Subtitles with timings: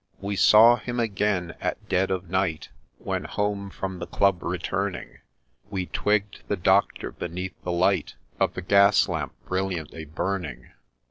[0.19, 5.19] We saw him again at dead of night, When home from the Club returning;
[5.69, 10.71] We twigg'd the Doctor beneath the light Of the gas lamp brilliantly burning.